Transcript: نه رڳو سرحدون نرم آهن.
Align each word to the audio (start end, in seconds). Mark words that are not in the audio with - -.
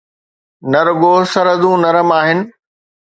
نه 0.71 0.79
رڳو 0.87 1.13
سرحدون 1.31 1.77
نرم 1.83 2.09
آهن. 2.19 2.39